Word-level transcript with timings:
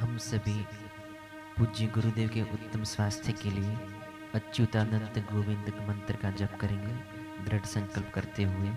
हम 0.00 0.16
सभी 0.16 0.60
पूज्य 1.58 1.86
गुरुदेव 1.86 2.28
के 2.28 2.42
उत्तम 2.42 2.82
स्वास्थ्य 2.82 3.32
के 3.32 3.50
लिए 3.50 3.74
अच्युतानंत 4.34 5.18
गोविंद 5.32 5.68
मंत्र 5.88 6.16
का 6.16 6.30
जप 6.30 6.56
करेंगे। 6.60 6.92
दृढ़ 7.44 7.64
संकल्प 7.64 8.10
करते 8.14 8.42
हुए 8.42 8.68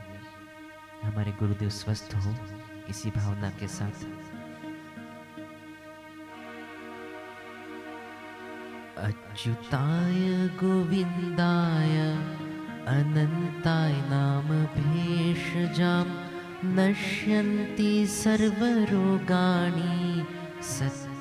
हमारे 1.04 1.32
गुरुदेव 1.32 1.70
स्वस्थ 1.70 2.16
हो, 2.16 2.36
इसी 2.90 3.12
भावना 3.12 3.50
के 3.50 3.68
साथ। 3.68 4.04
अच्युताय 8.98 10.48
गोविंदाय 10.48 11.98
अनन्ताय 12.88 13.94
नाम 14.10 14.50
भेषजां 14.76 16.06
नश्यन्ति 16.76 18.08
सर्वरोगाणि 18.08 19.94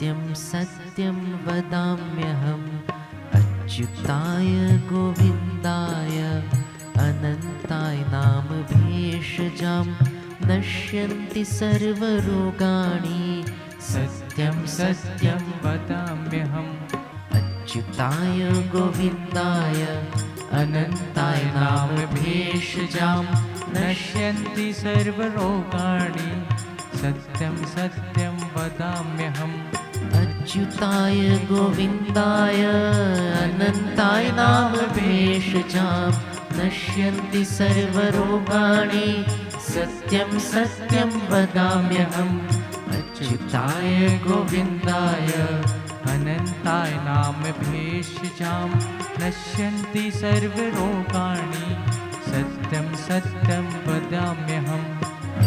सत्यं 0.02 0.34
सत्यं 0.34 1.46
वदाम्यहम्। 1.46 2.80
अच्युताय 3.34 4.78
गोविन्दाय 4.78 6.18
अनन्ताय 7.02 7.96
नाम 7.96 8.48
भेषजां 8.48 10.08
नश्यन्ति 10.48 11.44
सर्वरोगाणि। 11.44 13.44
सत्यं 13.80 14.66
सत्यं 14.66 15.34
वदाम्यहम्। 15.34 16.76
अच्युताय 17.34 18.50
गोविन्दाय 18.50 20.06
अनन्ताय 20.52 21.44
नाम 21.44 21.88
भेषजां 21.88 23.24
नश्यन्ति 23.68 24.72
सर्वरोगाणि। 24.72 26.46
सत्यं 26.98 27.66
सत्यं 27.66 28.36
वदाम्यहम् 28.36 29.81
अच्युताय 30.42 31.28
गोविन्दाय 31.50 32.64
अनन्ताय 33.42 34.30
नाम 34.30 34.72
भेषजां 34.72 36.10
नश्यन्ति 36.58 37.44
सर्वरोगाणि। 37.44 39.24
सत्यं 39.60 40.38
सत्यं 40.38 41.10
वदाम्यहम् 41.30 42.40
अच्युताय 42.96 44.20
गोविन्दाय 44.26 45.30
अनन्ताय 46.12 46.90
नाम 46.90 47.42
भेषजां 47.42 48.68
नश्यन्ति 49.22 50.10
सर्वरोगाणि। 50.10 51.64
सत्यं 52.30 52.94
सत्यं 52.94 53.68
वदाम्यहम् 53.86 54.90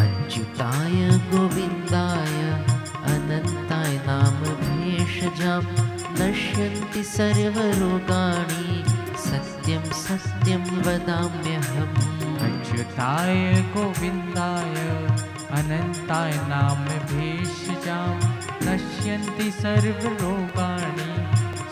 अच्युताय 0.00 1.18
गोविन्दाय 1.18 2.62
अनन्ताय 3.06 4.00
नाम 4.06 4.40
भेषजां 5.06 5.62
नश्यन्ति 6.20 7.02
सर्वरोगाणि 7.04 8.84
सत्यं 9.18 9.84
सत्यं 9.84 10.62
वदाम्यहम्। 10.80 11.94
अच्युताय 12.38 13.62
गोविन्दाय, 13.76 14.74
अनन्ताय 15.50 16.32
नाम 16.32 16.84
भेषजां 16.84 18.16
नश्यन्ति 18.66 19.50
सर्वरोगाणि 19.50 21.10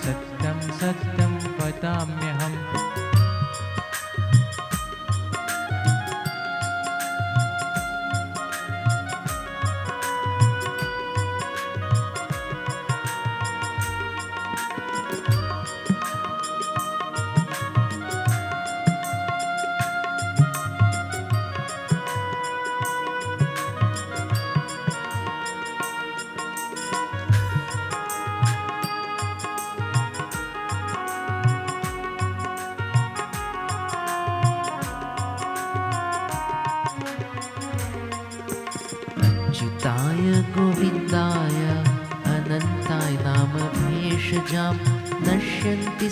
सत्यं 0.04 0.60
सत्यं 0.60 1.36
वदाम्यहम्। 1.58 2.73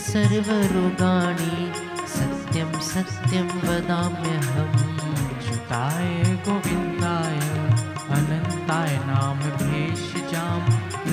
सर्वरोगाणि 0.06 1.50
सत्यं 2.14 2.70
सत्यं 2.86 3.48
वदाम्यहम् 3.66 4.72
अच्युताय 5.34 6.08
गोविन्दाय 6.46 7.38
अनन्ताय 8.16 8.96
नाम 9.10 9.38
भेषजां 9.60 10.58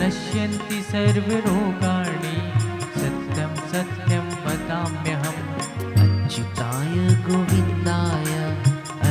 नश्यन्ति 0.01 0.81
सर्वरोगाणि 0.89 2.35
सत्यं 3.01 3.53
सत्यं 3.73 4.27
वदाम्यहम् 4.47 5.43
अच्युताय 6.05 6.95
गोविन्दाय 7.29 8.33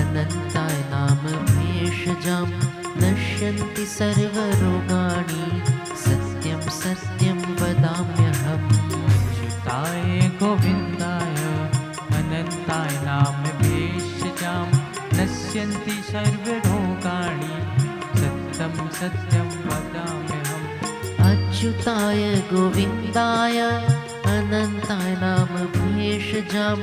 अनन्ताय 0.01 0.79
नाम 0.95 1.25
भेषजां 1.55 2.45
नश्यन्ति 3.05 3.87
सर्वरोगाणि 3.99 5.45
नश्यन्ति 15.49 15.91
सर्वरोगाणि 15.91 17.55
सत्यं 18.21 18.91
सत्यं 18.91 19.49
वदाम्यहम्। 19.69 20.67
अच्युताय 21.29 22.23
गोविन्दाय 22.53 23.61
अनन्ताय 24.33 25.17
नाम 25.21 25.55
भेषजां 25.77 26.77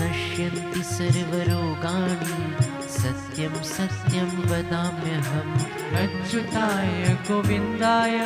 नश्यन्ति 0.00 0.82
सर्वरोगाणि 0.82 2.36
सत्यं 2.90 3.62
सत्यं 3.62 4.30
वदाम्यहम्। 4.50 5.56
अच्युताय 5.96 7.16
गोविन्दाय 7.30 8.18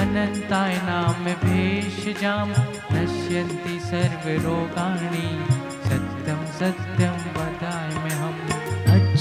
अनन्ताय 0.00 0.80
नाम 0.84 1.24
भेषजां 1.44 2.48
नश्यन्ति 2.96 3.80
सर्वरोगाणि 3.80 5.28
सत्यं 5.84 6.46
सत्यं 6.46 7.16
वदाम्यहम्। 7.36 7.79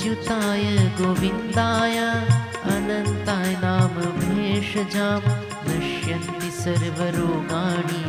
अच्युताय 0.10 0.76
गोविन्दाय 1.02 1.98
अनन्ताय 2.64 3.58
नाम 3.62 3.88
भेषजां 3.88 5.20
नश्यन्ति 5.68 6.52
सर्वरोगाणि। 6.52 8.02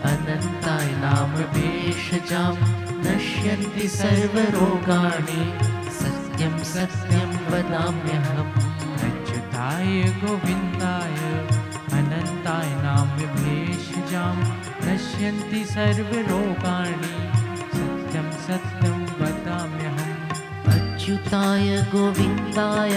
अनन्ताय 0.03 0.91
नाम 0.91 1.33
भेषजां 1.35 2.72
नश्यन्ति 3.43 3.89
सर्वरोगाणि। 3.89 5.59
सत्यं 5.91 6.59
सत्यं 6.59 7.31
वदाम्यहम् 7.31 8.53
अच्युताय 9.03 10.03
गोविन्दाय, 10.03 11.17
अनन्ताय 11.99 12.71
नाम 12.83 13.09
भेषजां 13.09 14.37
नश्यन्ति 14.89 15.65
सर्वरोगाणि। 15.65 17.31
सत्यं 17.75 18.31
सत्यं 18.31 19.03
वदाम्यहम् 19.03 20.31
अच्युताय 20.69 21.87
गोविन्दाय, 21.95 22.97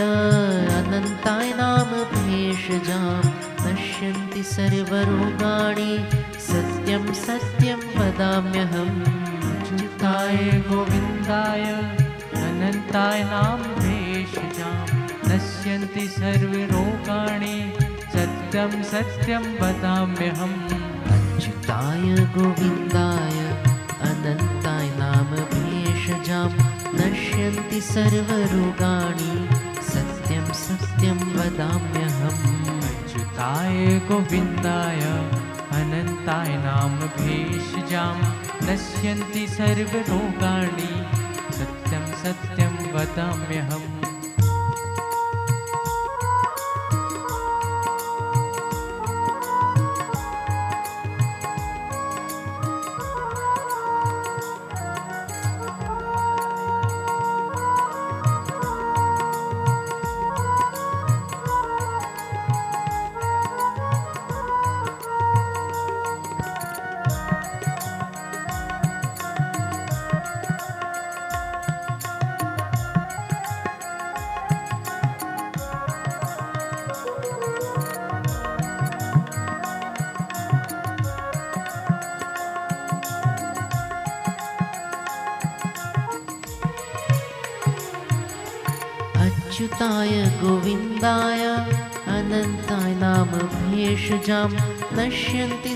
अनन्ताय 0.82 1.54
नाम 1.54 2.04
भेषजां 2.14 3.22
नश्यन्ति 3.68 4.44
सर्वरोगाणि। 4.44 6.10
सत्यं 6.40 7.14
सत्यं 7.14 7.78
वदाम्यहम्। 7.78 9.25
अच्युताय 10.06 10.62
गोविन्दाय 10.70 11.64
अनन्ताय 12.40 13.24
नाम 13.24 13.62
भेषजां 13.78 14.74
नश्यन्ति 15.30 16.06
सर्वरोगाणि 16.08 17.56
सत्यं 18.14 18.84
सत्यं 18.92 19.46
वदाम्यहम्। 19.62 20.54
अच्युताय 21.16 22.06
गोविन्दाय 22.36 23.40
अनन्ताय 24.10 24.88
नाम 25.02 25.34
भेषजां 25.56 26.50
नश्यन्ति 27.00 27.82
सर्वरोगाणि 27.90 29.34
सत्यं 29.92 30.46
सत्यं 30.66 31.20
वदाम्यहम्। 31.38 32.80
अच्युताय 32.94 34.00
गोविन्दाय 34.10 35.02
अनन्ताय 35.82 36.58
नाम 36.68 37.00
भेषजां 37.22 38.45
नश्यन्ति 38.68 39.46
सर्वरोगाणि 39.58 40.90
सत्यं 41.58 42.06
सत्यं 42.24 42.74
वदाम्यहम् 42.94 44.05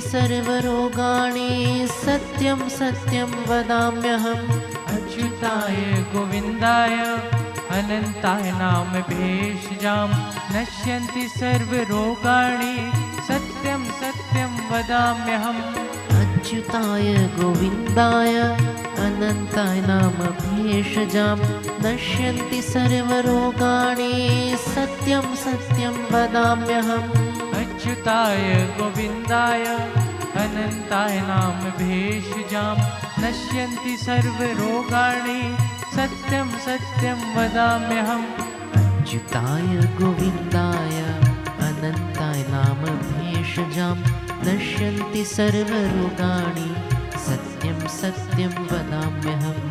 सर्वरोगाणि 0.09 1.87
सत्यं 1.91 2.69
सत्यं 2.69 3.31
वदाम्यहम्। 3.49 4.49
अच्युताय 4.93 5.75
गोविन्दाय 6.13 6.95
अनन्ताय 7.77 8.51
नाम 8.51 9.01
भेषजां 9.09 10.07
नश्यन्ति 10.55 11.27
सर्वरोगाणि 11.27 12.91
सत्यं 13.27 13.85
सत्यं 13.85 14.51
वदाम्यहम्। 14.71 15.61
अच्युताय 16.19 17.13
गोविन्दाय 17.13 18.35
अनन्ताय 19.05 19.81
नाम 19.81 20.17
भेषजां 20.41 21.37
नश्यन्ति 21.85 22.61
सर्वरोगाणि 22.61 24.13
सत्यं 24.75 25.35
सत्यं 25.35 25.95
वदाम्यहम्। 26.13 27.28
अच्युताय 27.89 28.43
गोविन्दाय 28.77 29.63
अनन्ताय 30.41 31.15
नाम 31.29 31.61
भेषजां 31.77 32.75
नश्यन्ति 33.23 33.95
सर्वरोगाणि 34.03 35.39
सत्यं 35.95 36.51
सत्यं 36.65 37.23
वदाम्यहम् 37.35 38.27
अच्युताय 38.81 39.73
गोविन्दाय 40.01 41.01
अनन्ताय 41.69 42.43
नाम 42.53 42.85
भेषजां 43.07 43.95
नश्यन्ति 44.45 45.25
सर्वरोगाणि 45.35 46.69
सत्यं 47.27 47.87
सत्यं 47.99 48.55
वदाम्यहम् 48.71 49.67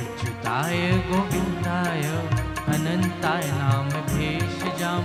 अच्युताय 0.00 0.82
गोविन्दाय 1.10 2.04
अनन्ताय 2.74 3.46
नाम 3.60 3.88
भेषजां 4.10 4.98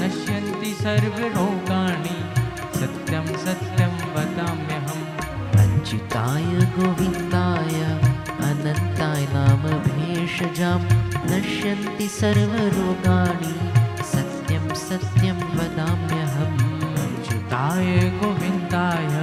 नश्यन्ति 0.00 0.72
सर्वरोगाणि 0.82 1.83
सत्यं 4.34 4.46
वदाम्यहम् 4.46 5.02
अच्युताय 5.62 6.46
गोविन्दाय 6.74 7.74
अनन्ताय 8.48 9.22
नाम 9.34 9.62
भेषजां 9.84 10.80
नश्यन्ति 11.30 12.08
सर्वरोगाणि, 12.08 13.52
सत्यं 14.12 14.66
सत्यं 14.88 15.38
वदाम्यहम् 15.58 16.58
अच्युताय 17.04 17.86
गोविन्दाय 18.18 19.14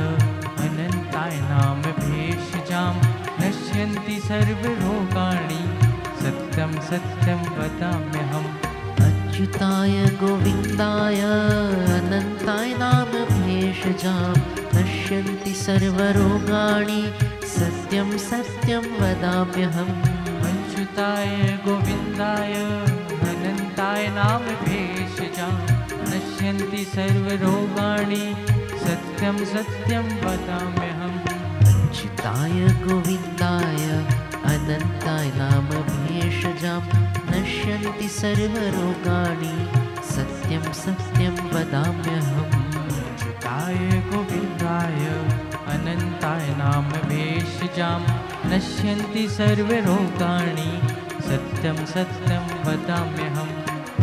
अनन्ताय 0.65 1.35
नाम 1.51 1.81
भेषजां 1.99 2.93
नश्यन्ति 3.41 4.19
सर्वरोगाणि, 4.29 5.61
सत्यं 6.23 6.71
सत्यं 6.89 7.41
वदाम्यहम् 7.59 8.51
अच्युताय 9.07 10.05
गोविन्दाय 10.23 11.21
अनन्ताय 11.99 12.73
नाम 12.77 13.10
भेषजां 13.61 14.29
नश्यन्ति 14.75 15.53
सर्वरोगाणि 15.53 17.01
सत्यं 17.47 18.17
सत्यं 18.17 18.85
वदाम्यहम्। 18.99 19.91
अच्युताय 20.47 21.59
गोविन्दाय 21.65 22.53
अनन्ताय 23.31 24.07
नाम 24.07 24.47
भेषजां 24.63 25.51
नश्यन्ति 26.09 26.83
सर्वरोगाणि 26.85 28.23
सत्यं 28.85 29.37
सत्यं 29.45 30.07
वदाम्यहम्। 30.25 31.19
अच्युताय 31.71 32.57
गोविन्दाय 32.85 33.85
अनन्ताय 34.53 35.31
नाम 35.35 35.69
भेषजां 35.91 36.81
नश्यन्ति 37.31 38.09
सर्वरोगाणि 38.09 39.53
सत्यं 40.15 40.73
सत्यं 40.73 41.37
वदाम्यहम्। 41.53 42.60
गोविन्दाय 43.51 45.01
अनन्ताय 45.71 46.47
नाम 46.59 46.89
भेषजां 47.07 47.99
नश्यन्ति 48.51 49.23
सर्वरोगाणि 49.37 50.69
सत्यं 51.27 51.79
सत्यं 51.93 52.45
वदाम्यहम् 52.67 53.51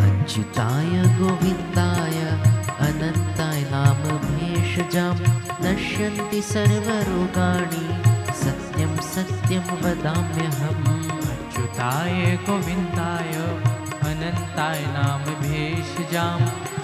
अच्युताय 0.04 0.92
गोविन्दाय 1.20 2.18
अनन्ताय 2.88 3.62
नाम 3.72 4.02
भेषजां 4.26 5.14
नश्यन्ति 5.66 6.42
सर्वरोगाणि 6.52 7.84
सत्यं 8.42 8.94
सत्यं 9.14 9.72
वदाम्यहम् 9.84 10.84
अच्युताय 11.32 12.36
गोविन्दाय 12.48 13.32
अनन्ताय 14.10 14.84
नाम 14.98 15.24
भेषजां 15.40 16.38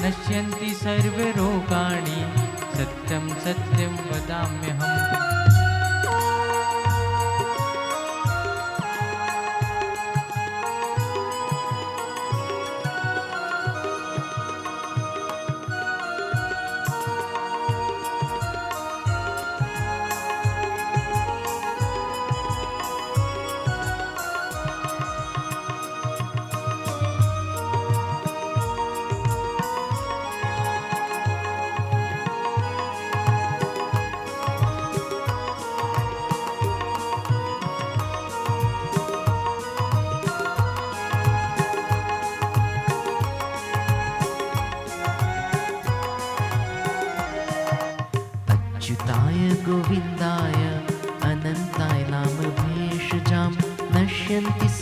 नश्यन्ति 0.06 0.74
सर्वरोगाणि 0.84 2.43
सत्यं 2.76 3.28
सत्यं 3.44 3.92
वदाम्यहम्। 4.08 5.23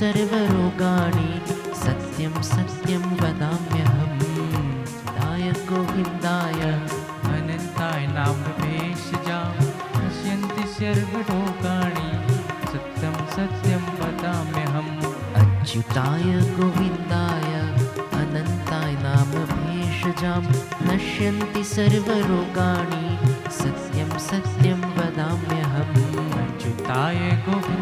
सर्वरोगाणि 0.02 1.28
सत्यं 1.80 2.32
सत्यं 2.46 3.02
वदाम्यहम् 3.18 4.22
दाय 5.18 5.44
गोविन्दाय 5.68 6.62
अनन्ताय 7.34 8.06
नाम 8.16 8.40
भेषजां 8.60 9.44
नश्यन्ति 9.98 10.64
सर्वरोगाणि 10.72 12.08
सत्यं 12.72 13.14
सत्यं 13.36 13.84
वदाम्यहम् 14.00 14.90
अच्युताय 15.42 16.26
गोविन्दाय 16.58 17.54
अनन्ताय 18.22 18.92
नाम 19.06 19.32
भेषजां 19.52 20.42
नश्यन्ति 20.90 21.64
सर्वरोगाणि 21.76 23.04
सत्यं 23.60 24.18
सत्यं 24.28 24.82
वदाम्यहम् 24.98 25.96
अच्युताय 26.42 27.22
गोविन्दाय 27.46 27.81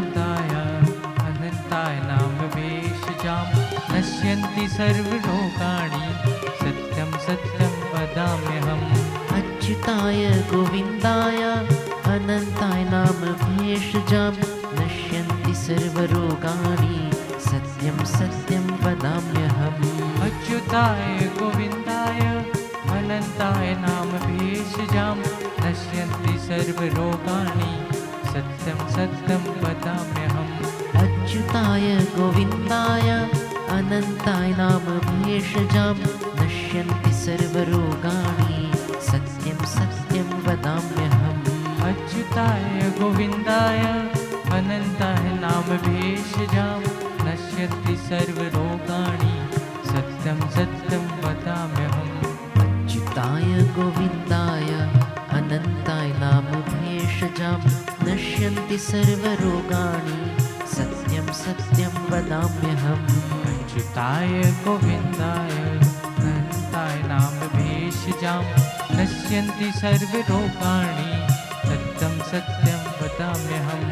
सर्वरोगाणि 4.80 6.06
सत्यं 6.60 7.10
सत्यं 7.12 7.72
वदाम्यहम्। 7.92 8.84
अच्युताय 9.36 10.30
गोविन्दाय 10.52 11.42
अनन्ताय 12.12 12.84
नाम 12.84 13.20
भेषजां 13.42 14.32
नश्यन्ति 14.78 15.54
सर्वरोगाणि 15.54 17.10
सत्यं 17.40 18.04
सत्यं 18.04 18.64
वदाम्यहम्। 18.84 20.20
अच्युताय 20.22 21.30
गोविन्दाय 21.38 22.20
अनन्ताय 22.98 23.74
नाम 23.74 24.10
भेषजां 24.10 25.16
नश्यन्ति 25.66 26.38
सर्वरोगाणि 26.38 27.72
सत्यं 28.32 28.88
सत्यं 28.88 29.44
वदाम्यहम्। 29.62 30.58
अच्युताय 31.02 31.96
गोविन्दाय 31.96 33.39
अनन्ताय 33.70 34.50
नाम 34.50 34.86
भेषजां 35.00 35.94
नश्यन्ति 36.38 37.12
सर्वरोगाणि 37.12 38.72
सत्यं 39.02 39.58
सत्यं 39.66 40.30
वदाम्यहम्। 40.46 41.44
अच्युताय 41.88 42.90
गोविन्दाय 42.98 43.78
अनन्ताय 44.58 45.28
नाम 45.44 45.68
भेषजां 45.86 46.80
नश्यन्ति 47.26 47.96
सर्वरोगाणि 47.96 49.34
सत्यं 49.86 50.40
सत्यं 50.50 51.04
वदाम्यहम्। 51.24 52.18
अच्युताय 52.62 53.62
गोविन्दाय 53.76 54.70
अनन्ताय 55.38 56.08
नाम 56.18 56.48
भेषजां 56.70 57.58
नश्यन्ति 58.08 58.78
सर्वरोगाणि 58.78 60.18
सत्यं 60.74 61.32
सत्यं 61.32 61.94
वदाम्यहम्। 62.10 63.39
अच्युताय 63.70 64.28
गोविन्दाय 64.62 65.50
अनन्ताय 66.20 66.96
नाम 67.10 67.34
भेषजां 67.50 68.40
नश्यन्ति 68.98 69.68
सर्वरोगाणि 69.76 71.12
सत्यं 71.68 72.16
सत्यं 72.30 72.80
वदाम्यहम् 73.00 73.84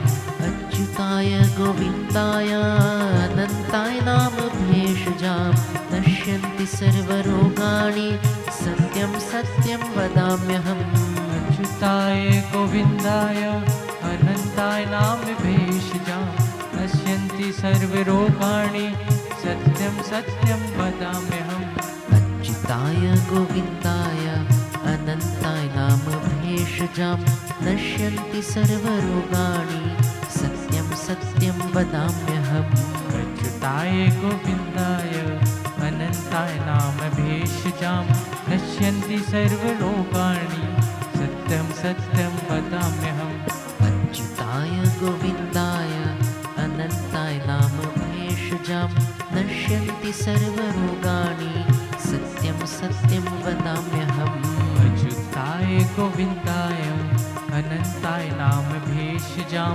अच्युताय 0.47 1.31
गोविन्दाय 1.59 2.51
अनन्ताय 3.27 4.01
नाम 4.09 4.41
भेषजां 4.57 5.47
नश्यन्ति 5.93 6.67
सर्वरोगाणि 6.75 8.09
सत्यं 8.59 9.15
सत्यं 9.29 9.85
वदाम्यहम् 9.99 10.83
अच्युताय 11.37 12.27
गोविन्दाय 12.55 13.43
अनन्ताय 14.11 14.85
नाम 14.97 15.25
भेषजां 15.45 16.25
नश्यन्ति 16.75 17.53
सर्वरोगाणि 17.63 18.87
सत्यं 19.79 20.03
सत्यं 20.03 20.63
वदाम्यहम्। 20.79 21.65
अच्युताय 22.15 23.01
गोविन्दाय 23.31 24.25
अनन्ताय 24.93 25.65
नाम 25.77 26.01
भेषजां 26.29 27.19
नश्यन्ति 27.63 28.43
सर्वरोगाणि। 28.43 29.97
सत्यं 30.39 30.97
सत्यं 30.97 31.61
वदाम्यहम्। 31.75 32.73
अच्युताय 33.21 34.07
गोविन्दाय 34.07 35.13
अनन्ताय 35.89 36.55
नाम 36.55 36.99
भेषजां 37.17 38.05
नश्यन्ति 38.51 39.19
सर्वलोकाणि 39.19 40.83
सत्यं 41.19 41.73
सत्यं 41.73 42.35
वदाम्यहम्। 42.51 43.41
अच्युताय 43.87 44.71
गोविन्दाय 44.71 45.93
अनन्ताय 46.65 47.37
नाम 47.47 47.79
भेषजां 48.01 49.08
नश्यन्ति 49.39 50.13
सर्वरोगाणि, 50.13 51.65
सत्यं 52.01 52.67
सत्यं 52.67 53.23
वदाम्यहम्। 53.23 54.45
अच्युताय 54.79 55.79
गोविन्दाय, 55.85 56.83
अनन्ताय 57.53 58.31
नाम 58.31 58.65
भेषजां 58.65 59.75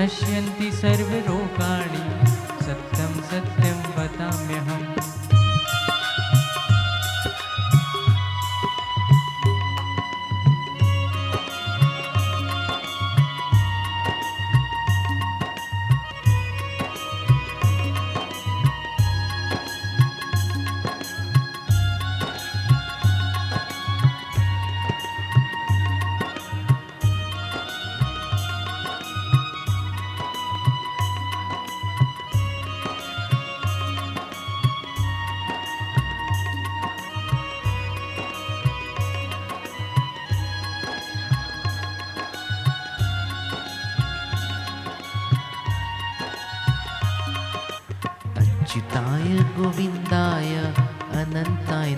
नश्यन्ति 0.00 0.72
सर्वरोगाणि, 0.72 2.26
सत्यं 2.64 3.22
सत्यं 3.22 3.78
वदाम्यहम्। 3.98 4.89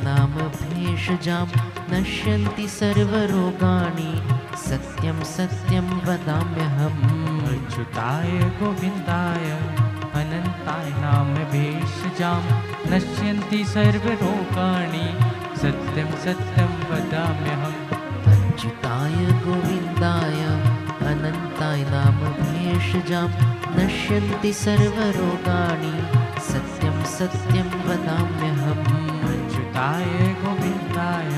नाम 0.05 0.35
भेषजां 0.57 1.47
नश्यन्ति 1.93 2.67
सर्वरोगाणि 2.79 4.11
सत्यं 4.67 5.23
सत्यं 5.35 5.89
वदाम्यहम् 6.07 7.03
अच्युताय 7.53 8.33
गोविन्दाय 8.61 9.51
अनन्ताय 10.21 10.91
नाम 11.05 11.35
भेषजां 11.53 12.41
नश्यन्ति 12.93 13.65
सर्वरोगाणि 13.75 15.07
सत्यं 15.63 16.11
सत्यं 16.25 16.73
वदाम्यहम् 16.91 17.81
अच्युताय 18.35 19.17
गोविन्दाय 19.47 20.41
अनन्ताय 21.13 21.85
नाम 21.95 22.21
भेषजां 22.43 23.29
नश्यन्ति 23.79 24.53
सर्वरोगाणि 24.65 25.95
सत्यं 26.51 27.03
सत्यं 27.17 27.69
वदाम्यहम् 27.89 28.42
अच्युताय 29.83 30.27
गोविन्दाय 30.41 31.31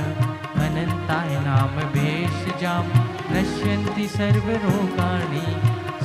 अनन्ताय 0.64 1.30
नाम 1.44 1.76
भेषजां 1.92 2.82
नश्यन्ति 3.34 4.06
सर्वरोगाणि 4.14 5.44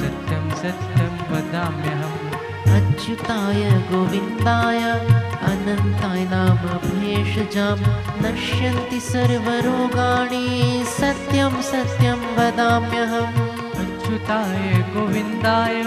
सत्यं 0.01 0.46
सत्यं 0.62 1.17
वदाम्यहम् 1.31 2.29
अच्युताय 2.75 3.63
गोविन्दाय 3.89 4.79
अनन्ताय 5.50 6.24
नाम 6.34 6.63
भेषजां 6.86 7.75
नश्यन्ति 8.25 9.00
सर्वरोगाणि 9.10 10.46
सत्यं 11.00 11.62
सत्यं 11.72 12.24
वदाम्यहम् 12.39 13.41
अच्युताय 13.84 14.72
गोविन्दाय 14.96 15.81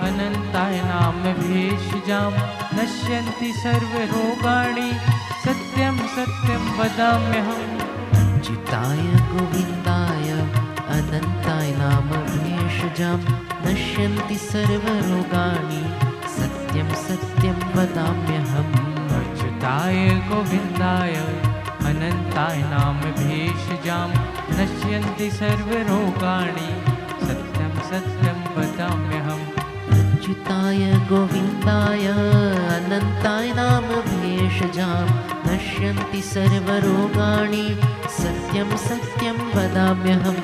अनन्ताय 0.00 0.80
नाम 0.84 1.22
भेषजां। 1.22 2.32
नश्यन्ति 2.78 3.52
सर्वरोगाणि 3.52 4.92
सत्यं 5.44 5.96
सत्यं 5.98 6.78
वदाम्यहम्। 6.78 7.78
अच्युताय 8.18 9.02
गोविन्दाय 9.06 10.30
अनन्ताय 10.98 11.70
नाम 11.70 12.27
भेषजां 12.78 13.18
नश्यन्ति 13.62 14.34
सर्वरोगाणि 14.38 15.80
सत्यं 16.34 16.90
सत्यं 17.04 17.58
वदाम्यहम् 17.74 18.76
अच्युताय 19.18 19.98
गोविन्दाय 20.28 21.14
अनन्ताय 21.90 22.58
नाम 22.72 23.00
भेषजां 23.18 24.08
नश्यन्ति 24.58 25.30
सर्वरोगाणि 25.38 26.68
सत्यं 27.26 27.74
सत्यं 27.90 28.38
वदाम्यहम् 28.58 29.44
अच्युताय 29.98 30.84
गोविन्दाय 31.10 32.06
अनन्ताय 32.76 33.52
नाम 33.60 33.88
भेषजां 34.12 35.04
नश्यन्ति 35.48 36.22
सर्वरोगाणि 36.32 37.66
सत्यं 38.20 38.76
सत्यं 38.86 39.46
वदाम्यहम् 39.56 40.42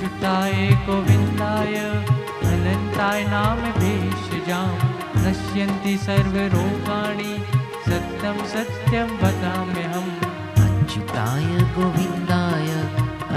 अच्युताय 0.00 0.66
गोविन्दाय 0.86 1.19
अनन्ताय 1.60 3.24
नाम 3.24 3.56
भेषजां 3.56 4.68
नश्यन्ति 5.24 5.96
सर्वरोगाणि 5.96 7.34
सत्यं 7.86 8.46
सत्यं 8.46 9.08
वदाम्यहम्। 9.22 10.12
अच्युताय 10.64 11.44
गोविन्दाय 11.44 12.68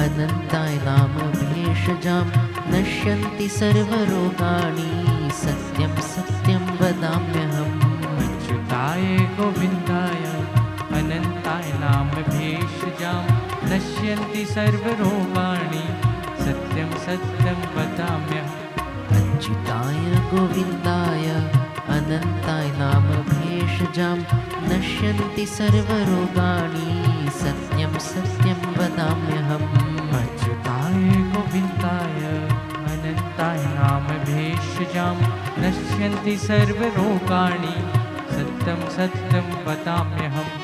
अनन्ताय 0.04 0.76
नाम 0.76 1.18
भेषजां 1.32 2.26
नश्यन्ति 2.74 3.50
सर्वरोगाणि 3.50 4.90
सत्यं 5.32 5.96
सत्यं 5.96 6.64
वदाम्यहम्। 6.82 7.82
अच्युताय 8.24 9.18
गोविन्दाय 9.40 10.24
अनन्ताय 11.00 11.72
नाम 11.76 12.10
भेषजां 12.10 13.22
नश्यन्ति 13.70 14.46
सर्वरोगाणि 14.46 16.13
सत्यं 17.04 17.60
वदाम्यहम् 17.76 18.60
अच्युताय 19.16 20.04
गोविन्दाय 20.32 21.26
अनन्ताय 21.96 22.68
नाम 22.78 23.08
भेषजां 23.08 24.18
नश्यन्ति 24.70 25.46
सर्वरोगाणि। 25.46 26.88
सत्यं 27.32 28.00
सत्यं 28.00 28.62
वदाम्यहम्। 28.72 29.68
अच्युताय 30.22 31.04
गोविन्दाय 31.34 32.22
अनन्ताय 32.94 33.62
नाम 33.66 34.08
भेषजां 34.26 35.16
नश्यन्ति 35.64 36.38
सर्वरोगाणि। 36.38 37.76
सत्यं 38.36 38.90
सत्यं 38.90 39.66
वदाम्यहम्। 39.66 40.63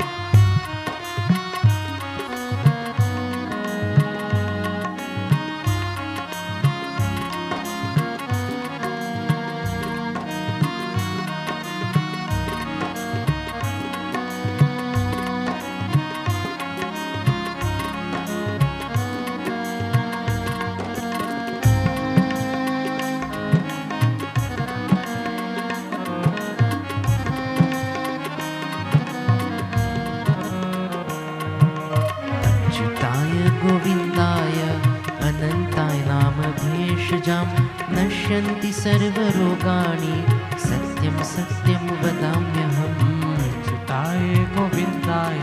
सर्वरोगाणि 38.89 40.15
सत्यं 40.59 41.17
सत्यं 41.23 41.83
वदाम्यहम्। 42.01 43.33
अच्युताय 43.33 44.23
गोविन्दाय 44.53 45.39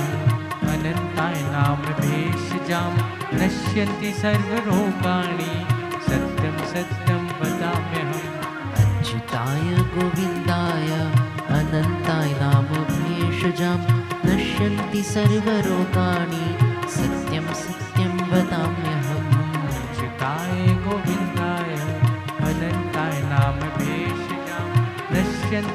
अनन्ताय 0.73 1.37
नाम 1.53 1.83
भेषजां 2.01 2.91
नश्यन्ति 3.39 4.11
सर्वरोगाणि 4.13 5.53
सत्यं 6.09 6.57
सत्यं 6.73 7.23
वदाम्यहम्। 7.41 8.35
अच्युताय 8.83 9.71
गोविन्दाय 9.95 10.91
अनन्ताय 11.59 12.31
नाम 12.43 12.69
भेषजां 12.91 13.79
नश्यन्ति 14.29 15.03
सर्वरोगाणि 15.03 16.46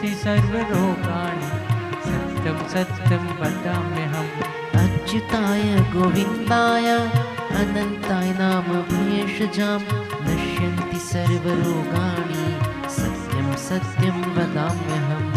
नश्यन्ति 0.02 0.24
सर्वरोगाणि 0.24 1.50
सत्यं 2.06 2.58
सत्यं 2.74 3.26
वदाम्यहम्। 3.40 4.30
अच्युताय 4.82 5.64
गोविन्दाय 5.94 6.88
अनन्ताय 7.60 8.30
नाम 8.40 8.70
भेषजां 8.90 9.78
नश्यन्ति 10.26 11.00
सर्वरोगाणि 11.12 12.46
सत्यं 12.98 13.54
सत्यं 13.68 14.18
वदाम्यहम्। 14.38 15.30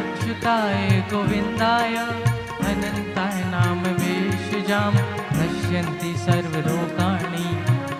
अच्युताय 0.00 1.08
गोविन्दाय 1.12 1.96
अनन्ताय 2.68 3.42
नाम 3.56 3.82
भेषजां 4.02 4.92
नश्यन्ति 5.40 6.12
सर्वरोगाणि 6.18 7.46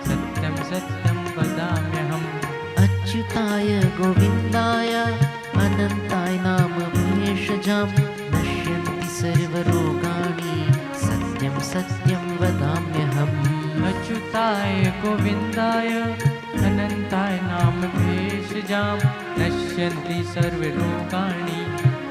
सत्यं 0.05 0.55
सत्यं 0.71 1.19
वदाम्यहम्। 1.37 2.31
अच्युताय 2.85 3.79
गोविन्दाय 3.99 4.93
नाम 6.45 6.73
भेषजां 6.95 7.85
नश्यन्ति 8.33 9.07
सर्वरोगाणि 9.19 10.55
सत्यं 11.03 11.55
सत्यं 11.71 12.25
वदाम्यहम् 12.41 13.85
अच्युताय 13.89 14.83
गोविन्दाय 15.03 15.89
अनन्ताय 16.67 17.39
नाम 17.51 17.81
भेषजां 17.97 18.97
नश्यन्ति 19.41 20.19
सर्वरोगाणि 20.33 21.59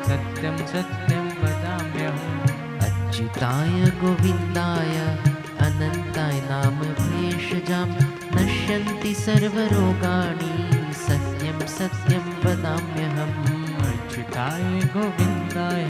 सत्यं 0.09 0.57
सत्यं 0.73 1.27
वदाम्यहम् 1.43 2.51
अच्युताय 2.89 3.91
गोविन्दाय 4.03 4.97
अनन्ताय 5.69 6.41
नाम 6.51 6.79
भेषजां 7.01 7.87
नश्यन्ति 8.37 9.15
सर्वरोगाणि 9.25 10.53
सत्यं 11.07 11.67
सत्यं 11.79 12.31
वदाम्यहम् 12.45 13.60
गोविन्दाय 14.41 15.83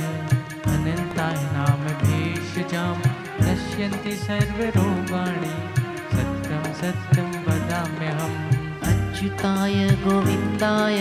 अनन्ताय 0.71 1.37
नाम 1.57 1.83
भेषजां 2.01 2.95
नश्यन्ति 3.43 4.15
सर्वरोगाणि 4.23 5.53
सत्यं 6.15 6.65
सत्यं 6.81 7.29
वदाम्यहम् 7.47 8.35
अच्युताय 8.91 9.77
गोविन्दाय 10.03 10.99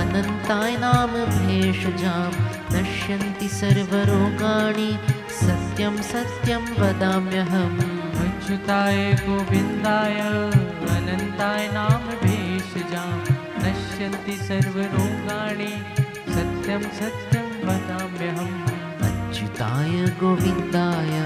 अनन्ताय 0.00 0.76
नाम 0.86 1.12
भेषजां 1.36 2.24
नश्यन्ति 2.76 3.48
सर्वरोगाणि 3.60 4.90
सत्यं 5.42 6.02
सत्यं 6.12 6.64
वदाम्यहम् 6.80 7.78
अच्युताय 8.26 9.02
गोविन्दाय 9.26 10.20
अनन्ताय 10.96 11.68
नाम 11.78 12.08
भेषजां 12.24 13.10
नश्यन्ति 13.64 14.36
सर्वरोगाणि 14.48 15.72
सत्यं 16.60 16.82
सत्यं 16.82 17.68
वदाम्यहम्। 17.68 18.62
अच्युताय 19.02 19.90
गोविन्दाय 19.90 21.20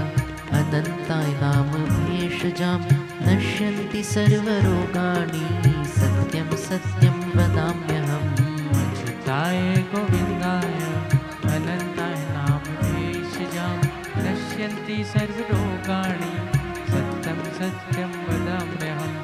अनन्ताय 0.58 1.26
नाम 1.26 1.68
भेषजां 1.84 2.78
नश्यन्ति 3.22 4.02
सर्वरोगाणि। 4.02 5.46
सत्यं 5.88 6.56
सत्यं 6.56 7.18
वदाम्यहम्। 7.18 8.30
अच्युताय 8.68 9.76
गोविन्दाय 9.94 10.72
अनन्ताय 11.54 12.14
नाम 12.14 12.92
भेषजां 12.92 13.76
नश्यन्ति 14.24 15.04
सर्वरोगाणि। 15.04 16.32
सत्यं 16.88 17.44
सत्यं 17.44 18.08
वदाम्यहम्। 18.08 19.18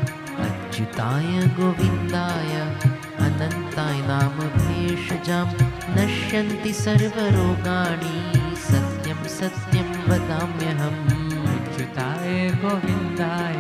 अच्युताय 0.47 1.47
गोविन्दाय 1.47 2.61
अनन्ताय 3.27 3.99
नाम 4.01 4.39
भेषजां 4.39 5.70
नश्यन्ति 5.97 6.73
सर्वरोगाणि, 6.73 8.33
सत्यं 8.57 9.25
सत्यं 9.25 9.89
वदाम्यहम् 10.09 11.11
अच्युताय 11.47 12.51
गोविन्दाय 12.51 13.57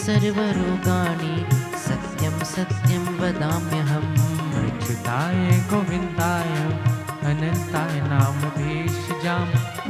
सर्वरोगाणि 0.01 1.35
सत्यं 1.87 2.37
सत्यं 2.53 3.05
वदाम्यहम्। 3.19 4.15
अच्युताय 4.61 5.41
गोविन्दाय 5.71 6.55
अनन्ताय 7.31 7.97
नाम 8.13 8.39
भेषजां 8.57 9.43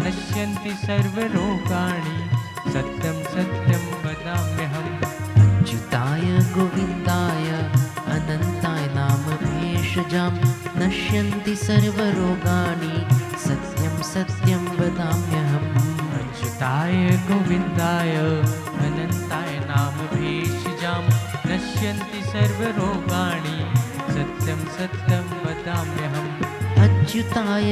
नश्यन्ति 0.05 0.73
सर्वरोगाणि 0.87 1.50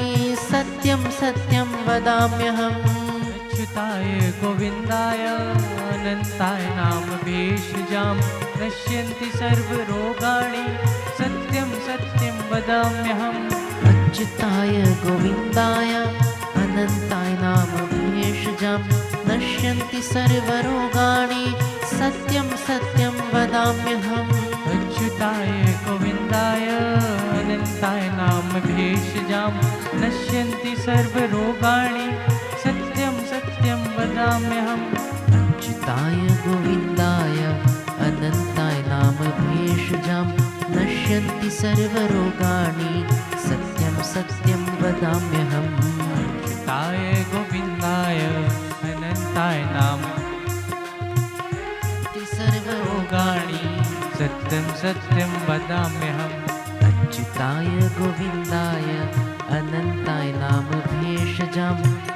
सत्यं 0.50 1.10
सत्यं 1.10 1.68
वदाम्यहम्। 1.86 2.82
अच्युताय 3.36 4.32
गोविन्दाय 4.42 5.24
अनन्ताय 5.92 6.64
नाम 6.76 7.06
भेषजां 7.26 8.16
नश्यन्ति 8.60 9.30
सर्वरोगाणि 9.38 10.64
सत्यं 11.18 11.70
सत्यं 11.86 12.36
वदाम्यहम्। 12.50 13.50
अच्युताय 13.90 14.76
गोविन्दाय 15.04 15.92
अनन्ताय 16.62 17.32
नाम 17.44 17.70
भेषजां 17.92 18.80
नश्यन्ति 19.28 20.02
सर्वरोगाणि 20.02 21.44
सत्यं 21.98 22.48
सत्यं 22.66 23.07
वदाम्यहम् 23.38 24.30
अच्युताय 24.74 25.50
गोविन्दाय 25.82 26.64
अनन्ताय 27.38 28.02
नाम 28.18 28.48
भेषजां 28.64 29.50
नश्यन्ति 30.02 30.72
सर्वरोगाणि 30.86 32.06
सत्यं 32.62 33.14
सत्यं 33.30 33.84
वदाम्यहम् 33.98 34.82
अच्युताय 35.38 36.18
गोविन्दाय 36.46 37.38
अनन्ताय 38.08 38.76
नाम 38.90 39.22
भेषजां 39.38 40.26
नश्यन्ति 40.76 41.50
सर्वरोगाणि 41.60 42.92
सत्यं 43.46 44.02
सत्यं 44.14 44.64
वदाम्यहम् 44.82 45.72
अच्युताय 46.18 47.06
गोविन्दाय 47.34 48.20
अनन्ताय 48.90 49.64
नाम 49.78 50.07
सत्यं 54.18 54.62
सत्यं 54.62 55.28
वदाम्यहम्। 55.46 56.48
अच्युताय 56.78 57.66
गोविन्दाय 57.66 58.82
अनन्ताय 59.58 60.32
नाम 60.32 60.64
भेषजां 60.64 61.74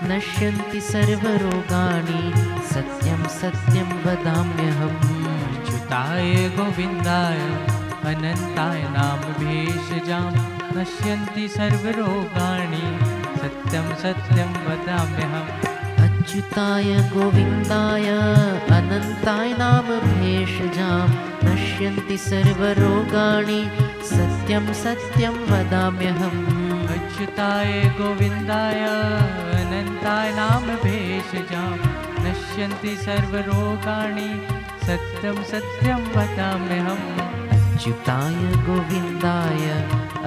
नश्यन्ति 0.08 0.80
सर्वरोगाणि। 0.80 2.32
सत्यं 2.74 3.24
सत्यं 3.24 3.84
वदाम्यहम्। 3.84 4.96
अच्युताय 5.56 6.34
गोविन्दाय 6.34 7.38
अनन्ताय 8.14 8.82
नाम 8.82 9.44
भेषजां 9.44 10.32
नश्यन्ति 10.78 11.48
सर्वरोगाणि। 11.48 12.98
सत्यं 13.38 13.94
सत्यं 13.94 14.50
वदाम्यहम्। 14.50 15.50
अच्युताय 16.08 16.84
गोविन्दाय 16.84 18.08
अनन्ताय 18.78 19.52
नाम 19.58 20.00
भेषजां 20.10 21.31
नश्यन्ति 21.52 22.16
सर्वरोगाणि 22.18 23.70
सत्यं 24.04 24.72
सत्यं 24.72 25.32
वदाम्यहम्। 25.32 26.88
अच्युताय 26.88 27.72
गोविन्दाय 27.98 28.80
अनन्ताय 29.60 30.32
नाम 30.32 30.66
भेषजां 30.84 31.72
नश्यन्ति 32.24 32.96
सर्वरोगाणि 32.96 34.28
सत्यं 34.86 35.42
सत्यं 35.44 36.00
वदाम्यहम्। 36.16 37.20
अच्युताय 37.48 38.34
गोविन्दाय 38.66 39.68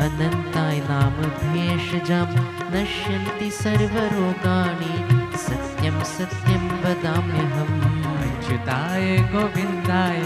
अनन्ताय 0.05 0.79
नाम 0.79 1.17
भेषजां 1.41 2.27
नश्यन्ति 2.75 3.51
सर्वरोगाणि 3.51 4.93
सत्यं 5.37 6.03
सत्यं 6.03 6.69
वदाम्यहम्। 6.83 7.81
अच्युताय 8.25 9.17
गोविन्दाय 9.33 10.21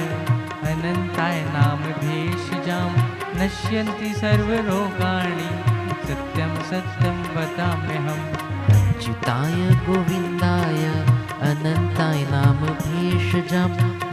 अनन्ताय 0.80 1.40
नाम 1.54 1.82
भेषजां 2.02 2.92
नश्यन्ति 3.38 4.12
सर्वरोगाणि 4.20 5.48
सत्यं 6.10 6.54
सत्यं 6.70 7.18
वदाम्यहम् 7.36 8.22
अच्युताय 8.76 9.58
गोविन्दाय 9.88 10.80
अनन्ताय 11.50 12.24
नाम 12.32 12.64
भेषजां 12.86 13.68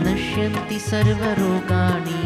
नश्यन्ति 0.06 0.78
सर्वरोगाणि 0.88 2.20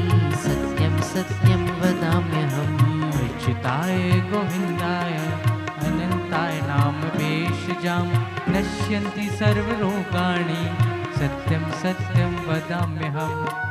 सत्यं 0.44 0.96
सत्यं 1.12 1.66
वदाम्यहम् 1.82 2.76
अच्युताय 3.22 3.98
गोविन्दाय 4.32 5.16
अनन्ताय 5.88 6.60
नाम 6.70 7.02
भेषजां 7.18 8.04
नश्यन्ति 8.54 9.28
सर्वरोगाणि 9.42 10.62
सत्यं 11.18 11.70
सत्यं 11.82 12.32
वदाम्यहम्। 12.48 13.69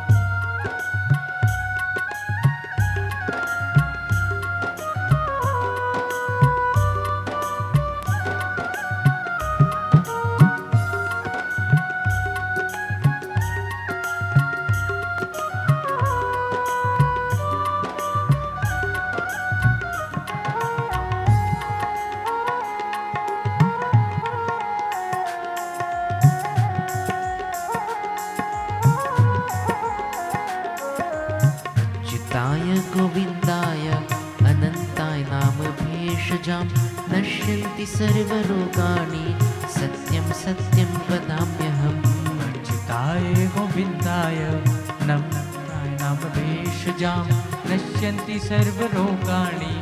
भेषजां 47.00 47.28
नश्यन्ति 47.72 48.38
सर्वरोगाणि 48.40 49.74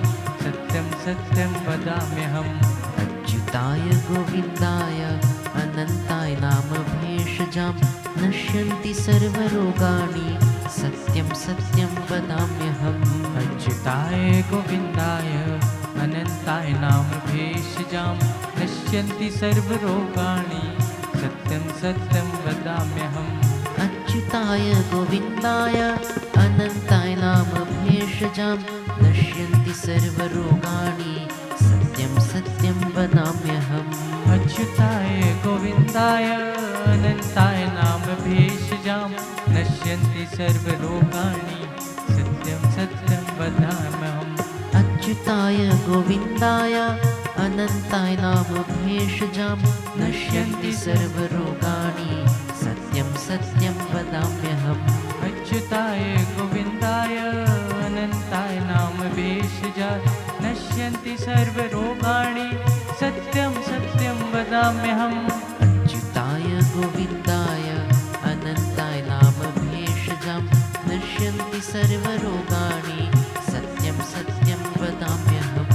सत्यं 0.41 0.89
सत्यं 1.05 1.53
वदाम्यहम्। 1.67 2.51
अच्युताय 3.01 3.85
गोविन्दाय 4.07 5.01
अनन्ताय 5.61 6.35
नाम 6.43 6.69
भेषजां 6.91 7.73
नश्यन्ति 8.21 8.93
सर्वरोगाणि 8.93 10.27
सत्यं 10.77 11.33
सत्यं 11.45 11.97
वदाम्यहम्। 12.11 13.25
अच्युताय 13.41 14.41
गोविन्दाय 14.51 15.33
अनन्ताय 16.05 16.71
नाम 16.85 17.09
भेषजां 17.25 18.13
नश्यन्ति 18.61 19.31
सर्वरोगाणि 19.39 20.63
सत्यं 21.19 21.67
सत्यं 21.81 22.31
वदाम्यहम्। 22.45 23.35
अच्युताय 23.87 24.73
गोविन्दाय 24.93 25.81
नाम 25.81 26.26
भेषजां 28.37 28.57
नश्यन्ति 29.03 29.71
सर्वरोगाणि। 29.73 31.27
सत्यं 31.63 32.19
सत्यं 32.19 32.73
वदाम्यहम्। 32.73 33.93
अच्युताय 34.31 35.21
गोविन्दाय 35.45 36.25
अनन्ताय 36.93 37.65
नाम 37.65 38.01
भेषजां 38.01 39.09
नश्यन्ति 39.53 40.37
सर्वरोगाणि। 40.37 41.61
सत्यं 42.13 42.61
सत्यं 42.71 43.23
वदाम्यहम्। 43.39 44.37
अच्युताय 44.75 45.57
गोविन्दाय 45.57 46.73
अनन्ताय 47.45 48.15
नाम 48.15 48.53
भेषजां 48.63 49.57
नश्यन्ति 49.97 50.73
सर्वरोगाणि। 50.73 52.29
सत्यं 52.57 53.13
सत्यं 53.13 53.73
वदाम्यहम्। 53.73 55.07
अच्युताय 55.21 55.99
गोविन्दाय 55.99 56.56
सर्वरोगाणि 61.17 62.51
सत्यं 62.99 63.53
सत्यं 63.53 64.15
वदाम्यहम्। 64.33 65.29
अच्युताय 65.59 66.43
गोविन्दाय 66.43 67.69
अनन्ताय 68.23 69.01
नाम 69.01 69.65
भेषजां 69.65 70.41
नश्यन्ति 70.89 71.61
सर्वरोगाणि 71.61 73.11
सत्यं 73.51 74.01
सत्यं 74.01 74.61
वदाम्यहम्। 74.81 75.69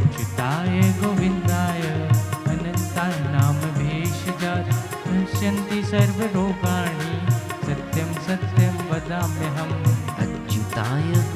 अच्युताय 0.00 0.80
गोविन्दाय 0.80 1.82
अनन्ताय 2.46 3.14
नाम 3.20 3.56
भेषजात् 3.56 5.08
नश्यन्ति 5.08 5.84
सर्वरोगाणि 5.84 7.30
सत्यं 7.66 8.14
सत्यं 8.14 8.74
वदाम्यहम्। 8.90 9.84
अच्युताय 10.18 11.27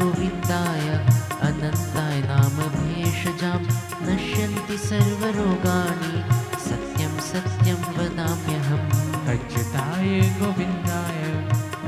सर्वरोगाणि 4.82 6.12
सत्यं 6.64 7.12
सत्यं 7.20 7.80
वदाम्यहम्। 7.96 8.88
अच्युताय 9.32 10.08
गोविन्दाय 10.38 11.20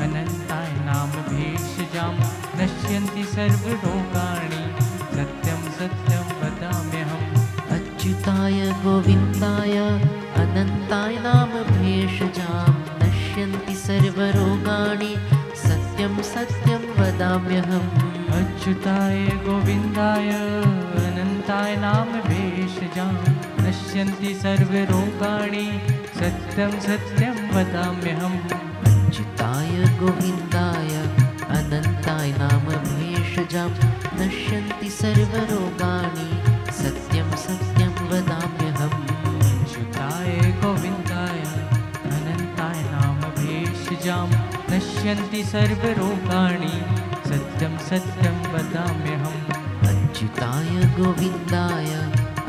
अनन्ताय 0.04 0.70
नाम 0.88 1.10
भेषजां 1.30 2.12
नश्यन्ति 2.60 3.24
सर्वरोगाणि 3.24 4.62
सत्यं 5.16 5.62
सत्यं 5.78 6.26
वदाम्यहम्। 6.40 7.34
अच्युताय 7.76 8.60
गोविन्दाय 8.84 9.78
अनन्ताय 10.42 11.16
नाम 11.26 11.52
भेषजां 11.74 12.72
नश्यन्ति 13.02 13.74
सर्वरोगाणि 13.86 15.14
सत्यं 15.66 16.22
सत्यं 16.34 16.82
वदाम्यहम्। 16.98 18.13
अच्युताय 18.34 19.18
गोविन्दाय 19.46 20.28
अनन्ताय 21.00 21.76
नाम 21.76 22.08
भेषजां 22.28 23.12
नश्यन्ति 23.64 24.34
सर्वरोगाणि 24.34 25.66
सत्यं 26.18 26.72
सत्यं 26.86 27.36
वदाम्यहम्। 27.54 28.38
अच्युताय 28.88 29.76
गोविन्दाय 30.00 30.90
अनन्ताय 31.58 32.32
नाम 32.38 32.66
भेषजां 32.88 33.68
नश्यन्ति 34.20 34.90
सर्वरोगाणि 34.90 36.28
सत्यं 36.80 37.30
सत्यं 37.44 37.94
वदाम्यहम्। 38.10 39.06
अच्युताय 39.52 40.36
गोविन्दाय 40.64 41.40
अनन्ताय 42.16 42.82
नाम 42.90 43.20
भेषजां 43.38 44.26
नश्यन्ति 44.74 45.44
सर्वरोगाणि 45.44 46.93
सत्यं 47.84 48.54
वदाम्यहम्। 48.54 49.52
अच्युताय 49.88 50.68
गोविन्दाय 50.68 51.94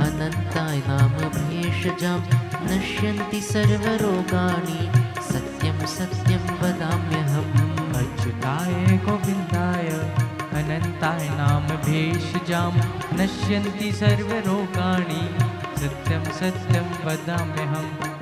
अनन्ताय 0.05 0.81
नाम 0.87 1.09
भेषजां 1.09 2.19
नश्यन्ति 2.65 3.41
सर्वरोगाणि। 3.41 4.91
सत्यं 5.23 5.85
सत्यं 5.85 6.45
वदाम्यहम्। 6.61 7.93
अच्युताय 7.95 8.97
गोविन्दाय 8.97 9.87
अनन्ताय 10.61 11.29
नाम 11.29 11.67
भेषजां 11.67 12.71
नश्यन्ति 13.17 13.91
सर्वरोगाणि। 13.91 15.35
सत्यं 15.79 16.23
सत्यं 16.23 17.05
वदाम्यहम्। 17.05 18.14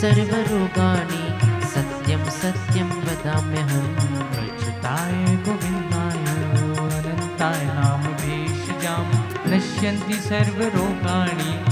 सर्वरोगाणि 0.00 1.24
सत्यं 1.66 2.24
सत्यं 2.24 2.88
वदाम्यहम्। 2.88 3.96
अच्युताय 4.38 5.36
गोविन्दाय 5.36 6.22
अनन्ताय 6.98 7.64
नाम 7.64 8.02
भेषजां 8.22 9.04
नश्यन्ति 9.50 10.14
सर्वरोगाणि। 10.14 11.69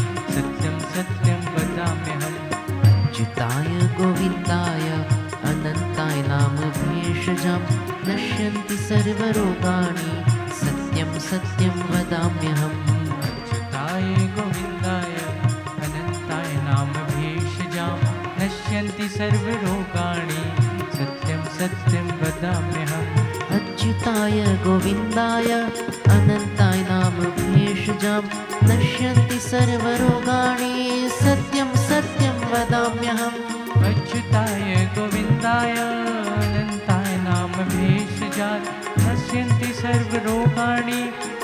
सर्वरोगाणि 29.59 31.09
सत्यं 31.13 31.71
सत्यं 31.75 32.37
वदाम्यहम्। 32.51 33.39
अच्युताय 33.85 34.91
गोविन्दाय 34.99 35.73
अनन्ताय 35.73 37.17
नाम 37.17 37.53
भेषजात् 37.53 38.69
नश्यन्ति 39.01 39.73
सर्वरोगाणि 39.75 41.01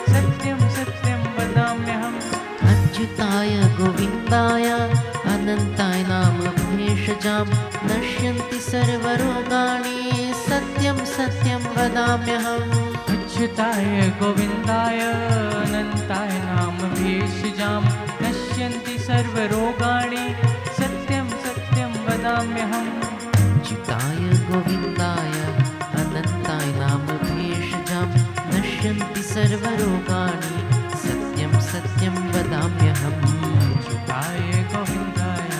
सत्यं 0.08 0.58
सत्यं 0.58 1.20
वदाम्यहम्। 1.36 2.20
अच्युताय 2.70 3.56
गोविन्दाय 3.80 4.70
अनन्ताय 5.34 6.02
नाम 6.02 6.38
भेषजां 6.76 7.46
नश्यन्ति 7.90 8.60
सर्वरोगाणि 8.60 10.32
सत्यं 10.48 11.04
सत्यं 11.04 11.62
वदाम्यहम्। 11.76 12.83
अच्युताय 13.34 13.84
गोविन्दाय 14.18 14.98
अनन्ताय 15.60 16.32
नाम 16.48 16.76
भेषजां 16.90 17.80
नश्यन्ति 18.22 18.94
सर्वरोगाणि 18.98 20.22
सत्यं 20.78 21.26
सत्यं 21.44 21.90
वदाम्यहम्। 22.04 22.92
अच्युताय 23.58 24.20
गोविन्दाय 24.50 25.32
अनन्ताय 26.02 26.68
नाम 26.78 27.06
भेषजां 27.24 28.06
नश्यन्ति 28.52 29.22
सर्वरोगाणि 29.32 30.54
सत्यं 31.02 31.58
सत्यं 31.70 32.16
वदाम्यहम्। 32.34 33.18
अच्युताय 33.78 34.38
गोविन्दाय 34.74 35.50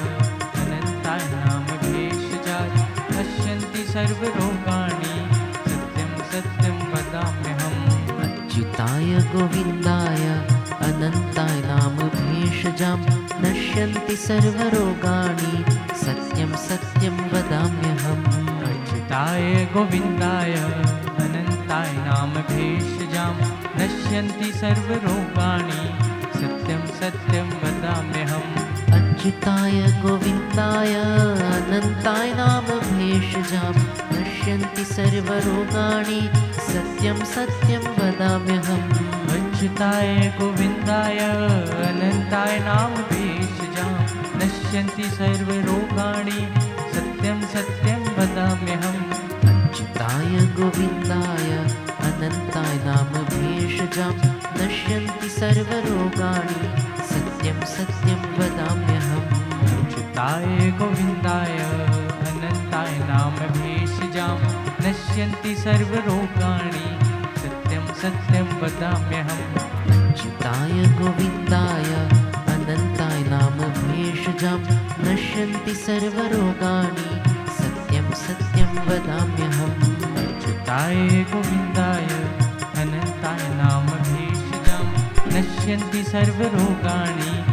अनन्ताय 0.63 1.27
नाम 1.35 1.67
भेषजात् 1.83 2.79
नश्यन्ति 3.17 3.83
सर्वरोगाणि 3.93 5.15
सत्यं 5.67 6.17
सत्यं 6.33 6.79
वदाम्यहम्। 6.93 7.54
अच्युताय 8.85 9.13
गोविन्दाय 9.33 10.25
अनन्ताय 10.87 11.61
नाम 11.67 11.97
भेषजां 12.15 12.99
नश्यन्ति 13.43 14.17
सर्वरोगाणि 14.17 15.53
सत्यं 16.03 16.51
सत्यं 16.67 17.17
वदाम्यहम्। 17.33 18.27
अच्युताय 18.69 19.49
गोविन्दाय 19.75 20.53
अनन्ताय 21.25 21.93
नाम 22.09 22.35
भेषजां 22.53 23.33
नश्यन्ति 23.81 24.53
सर्वरोगाणि 24.53 25.81
सत्यं 26.41 26.87
सत्यं 27.01 27.49
वदाम्यहम्। 27.65 28.55
अच्युताय 28.99 29.81
गोविन्दाय 30.03 30.95
अनन्ताय 31.57 32.35
नाम 32.35 32.67
भेषजां 32.93 34.04
नश्यन्ति 34.45 34.85
सर्वरोगाणि 34.85 36.21
सत्यं 36.55 37.25
सत्यं 37.25 37.81
वदाम्यहम् 37.81 38.91
अच्युताय 39.35 40.35
गोविन्दाय, 40.41 41.19
अनन्ताय 41.87 42.59
नाम 42.59 42.95
भेषजां 42.95 43.93
नश्यन्ति 44.37 45.03
सर्वरोगाणि 45.03 46.49
सत्यं 46.95 47.41
सत्यं 47.41 48.03
वदाम्यहम् 48.17 49.01
अच्युताय 49.49 50.47
गोविन्दाय, 50.47 51.49
अनन्ताय 52.09 52.75
नाम 52.85 53.13
भेषजां 53.25 54.13
नश्यन्ति 54.61 55.29
सर्वरोगाणि 55.29 56.61
सत्यं 57.07 57.65
सत्यं 57.67 58.21
वदाम्यहम् 58.39 59.27
अच्युताय 59.65 60.71
गोविन्दाय, 60.71 61.59
अनन्ताय 62.29 62.99
नाम 62.99 63.55
नश्यन्ति 65.15 65.55
सर्वरोगाणि 65.55 66.99
सत्यं 67.41 67.87
सत्यं 67.87 68.43
वदाम्यहम्। 68.43 70.09
अच्युताय 70.09 70.71
गोविन्दाय 70.71 71.85
अनन्ताय 72.55 73.23
नाम 73.23 73.59
भेषजां। 73.59 74.59
नश्यन्ति 75.05 75.75
सर्वरोगाणि। 75.75 77.31
सत्यं 77.53 78.11
सत्यं 78.11 78.87
वदाम्यहम्। 78.87 79.83
अच्युताय 80.17 80.97
गोविन्दाय 81.07 82.07
अनन्ताय 82.83 83.49
नाम 83.49 83.87
भेषजां। 83.87 84.87
नश्यन्ति 85.29 86.05
सर्वरोगाणि। 86.05 87.44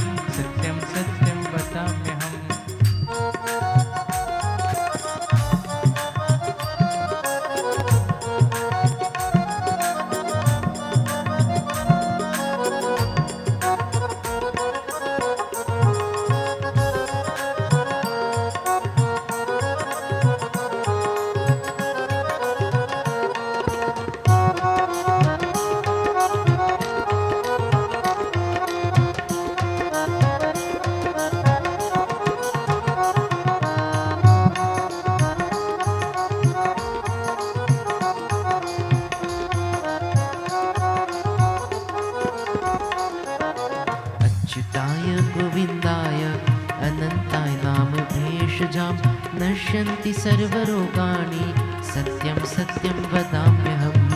नश्यन्ति 49.81 50.13
सर्वरोगाणि। 50.13 51.53
सत्यं 51.83 52.45
सत्यं 52.45 52.93
वदाम्यहम् 52.93 54.11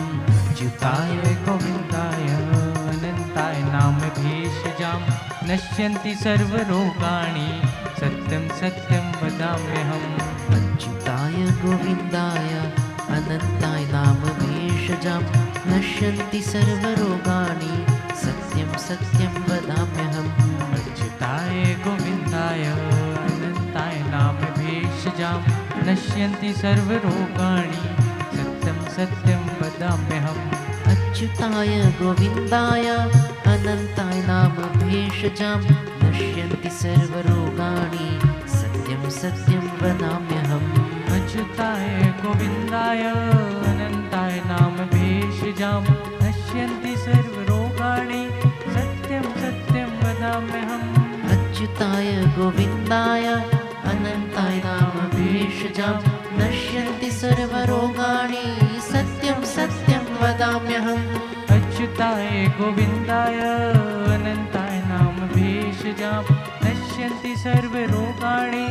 अच्युताय 0.50 0.50
अच्युताय 0.50 1.34
गोविन्दाय, 1.34 2.26
अनन्ताय 2.90 3.62
नाम 3.62 3.94
भेषजां 3.94 5.00
नश्यन्ति 5.48 6.14
सर्वरोगाणि। 6.14 7.62
सत्यं 8.00 8.48
सत्यं 8.48 9.10
वदाम्यहम् 9.10 10.18
अच्युताय 10.54 11.32
गोविन्दाय, 11.32 12.72
अनन्ताय 13.16 13.84
नाम 13.84 14.14
भेषजां 14.14 15.22
नश्यन्ति 15.66 16.42
सर्वरोगाणि। 16.42 17.86
सत्यं 18.16 18.78
सत्यं 18.78 19.45
भेषजां 25.16 25.84
नश्यन्ति 25.86 26.52
सर्वरोगाणि। 26.52 27.82
सत्यं 28.36 28.78
सत्यं 28.82 29.42
वदाम्यहम्। 29.60 30.50
अच्युताय 30.86 31.78
गोविन्दाय 32.02 32.88
अनन्ताय 33.52 34.22
नाम 34.26 34.52
भेषजां 34.80 35.60
नश्यन्ति 36.04 36.70
सर्वरोगाणि। 36.70 38.08
सत्यं 38.48 39.10
सत्यं 39.10 39.64
वदाम्यहम्। 39.82 40.72
अच्युताय 41.14 42.14
गोविन्दाय 42.24 43.02
अनन्ताय 43.72 44.42
नाम 44.46 44.76
भेषजां 44.76 45.82
नश्यन्ति 46.22 46.96
सर्वरोगाणि। 46.96 48.28
सत्यं 48.74 49.22
सत्यं 49.22 49.90
वदाम्यहम्। 49.98 50.94
अच्युताय 51.28 52.12
गोविन्दाय 52.38 53.56
अनन्ताय 53.86 54.62
नाम 54.64 54.85
भेषजां 55.56 55.92
नश्यन्ति 56.38 57.10
सर्वरोगाणि 57.10 58.42
सत्यं 58.88 59.38
सत्यं 59.44 60.04
वदाम्यहम्। 60.20 61.06
अच्युताय 61.54 62.44
गोविन्दाय 62.58 63.40
अनन्ताय 64.14 64.76
नाम 64.90 65.16
भेषजां 65.34 66.20
नश्यन्ति 66.64 67.34
सर्वरोगाणि 67.36 68.66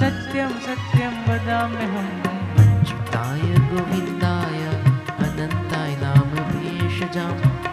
सत्यं 0.00 0.52
सत्यं 0.68 1.14
वदाम्यहम्। 1.28 2.12
अच्युताय 2.64 3.44
गोविन्दाय 3.72 4.62
अनन्ताय 5.26 5.92
नाम 6.04 6.30
भेषजां 6.52 7.32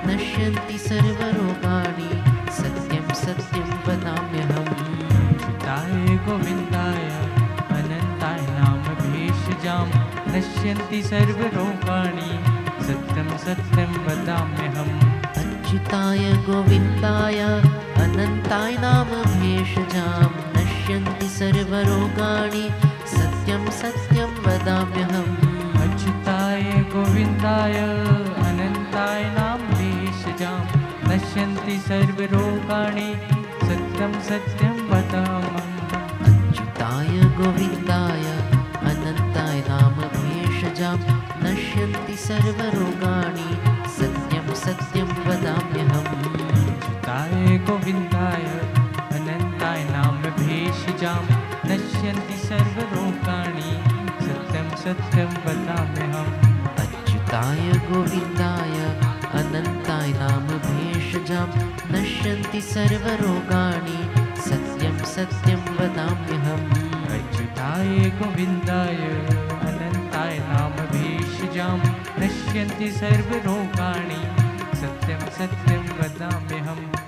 नश्यन्ति 0.10 0.77
सर्वरोगाणि 0.89 1.96
नश्यन्ति 10.38 11.04
सर्वरोगाणि 11.04 12.30
सत्यं 12.84 13.38
सत्यं 13.38 13.91
वदाम्यहम्। 14.06 15.00
अच्युताय 15.21 16.34
गोविन्दाय 16.34 17.39
अनन्ताय 18.04 18.78
नाम 18.78 19.08
भेषजां 19.41 20.30
नश्यन्ति 20.58 21.28
सर्वरोगाणि। 21.30 22.69
सत्यं 23.08 23.71
सत्यं 23.71 24.32
वदाम्यहम्। 24.45 25.38
अच्युताय 25.82 26.62
गोविन्दाय 26.62 27.78
अनन्ताय 28.50 29.23
नाम 29.23 29.60
भेषजां 29.76 30.60
नश्यन्ति 31.12 31.78
सर्वरोगाणि 31.80 33.13
सत्यं 33.63 34.21
सत्यं 34.21 34.88
वदामहम् 34.89 35.78
अच्युताय 36.26 37.19
गोविन्दाय 37.38 38.16
सर्वरोगाणि 42.28 43.50
सत्यं 43.90 44.48
सत्यं 44.56 45.10
वदाम्यहम्। 45.28 46.08
अच्युताय 46.52 47.58
गोविन्दाय 47.58 48.44
अनन्ताय 49.18 49.84
नाम 49.84 50.18
भेषजां 50.40 51.22
नश्यन्ति 51.70 52.38
सर्वरोगाणि 52.48 53.70
सत्यं 54.26 54.68
सत्यं 54.84 55.32
वदाम्यहम्। 55.46 56.34
अच्युताय 56.78 57.72
गोविन्दाय 57.88 58.76
अनन्ताय 59.40 60.12
नाम 60.12 60.48
भेषजां 60.68 61.48
नश्यन्ति 61.92 62.62
सर्वरोगाणि 62.62 64.00
सत्यं 64.42 64.98
सत्यं 64.98 65.63
वदाम्यहम्। 65.78 66.68
अच्युताय 67.16 67.96
गोविन्दाय 68.10 68.98
अनन्ताय 69.70 70.38
नाम 70.40 70.72
भेषजां 70.72 71.80
नश्यन्ति 72.19 72.91
सर्वरोगाणि। 72.91 74.21
सत्यं 74.77 75.19
सत्यं 75.19 75.84
वदाम्यहम् 75.99 77.07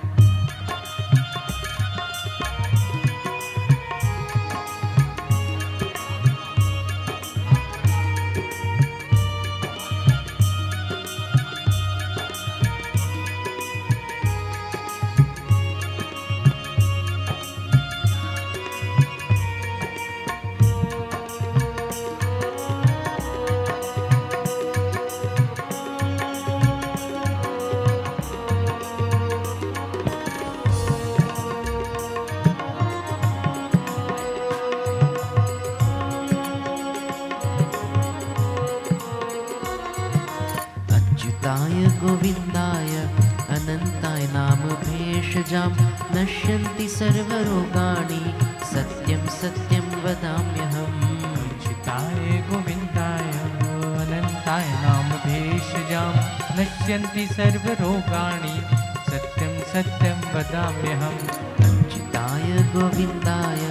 गोविन्दाय 62.74 63.62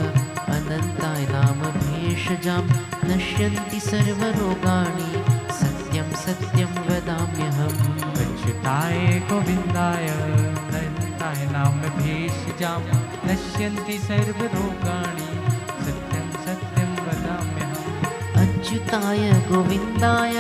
अनन्ताय 0.56 1.26
नाम 1.32 1.60
भेषजां 1.72 2.64
नश्यन्ति 3.10 3.80
सर्वरोगाणि 3.80 5.12
सत्यं 5.60 6.10
सत्यं 6.16 6.74
वदाम्यहम्। 6.88 8.02
अच्युताय 8.24 9.20
गोविन्दाय 9.30 10.08
अनन्ताय 10.08 11.46
नाम 11.52 11.80
भेषजां 12.00 12.82
नश्यन्ति 13.30 13.98
सर्वरोगाणि 13.98 15.30
सत्यं 15.86 16.28
सत्यं 16.46 16.92
वदाम्यहम्। 17.06 18.06
अच्युताय 18.36 19.32
गोविन्दाय 19.50 20.38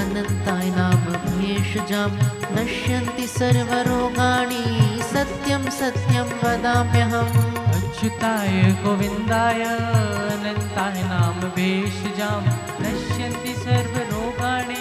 अनन्ताय 0.00 0.70
नाम 0.70 1.04
भेषजां 1.38 2.10
नश्यन्ति 2.56 3.26
सर्वरोगाणि 3.26 4.64
सत्यं 5.02 5.70
सत्यं 5.70 6.26
वदाम्यहम्। 6.44 7.57
अच्युताय 7.98 8.50
गोविन्दाय 8.82 9.62
अनन्ताय 9.62 10.98
नाम 11.12 11.40
भेषजां 11.54 12.42
नश्यन्ति 12.82 13.54
सर्वरोगाणि 13.62 14.76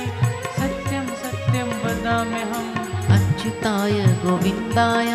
सत्यं 0.58 1.08
सत्यं 1.22 1.70
वदाम्यहम् 1.86 2.70
अच्युताय 3.16 3.98
गोविन्दाय 4.26 5.12